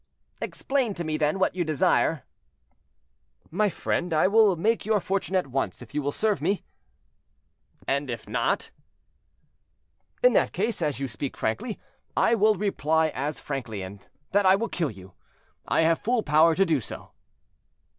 "Explain 0.41 0.95
to 0.95 1.03
me 1.03 1.15
then 1.15 1.37
what 1.37 1.53
you 1.53 1.63
desire." 1.63 2.23
"My 3.51 3.69
friend, 3.69 4.11
I 4.15 4.27
will 4.27 4.55
make 4.55 4.83
your 4.83 4.99
fortune 4.99 5.35
at 5.35 5.45
once, 5.45 5.79
if 5.79 5.93
you 5.93 6.01
will 6.01 6.11
serve 6.11 6.41
me." 6.41 6.63
"And 7.87 8.09
if 8.09 8.27
not?" 8.27 8.71
"In 10.23 10.33
that 10.33 10.53
case, 10.53 10.81
as 10.81 10.99
you 10.99 11.07
speak 11.07 11.37
frankly, 11.37 11.79
I 12.17 12.33
will 12.33 12.55
reply 12.55 13.09
as 13.09 13.39
frankly, 13.39 13.87
that 14.31 14.45
I 14.47 14.55
will 14.55 14.69
kill 14.69 14.89
you; 14.89 15.13
I 15.67 15.81
have 15.81 15.99
full 15.99 16.23
power 16.23 16.55
to 16.55 16.65
do 16.65 16.79
so." 16.79 17.11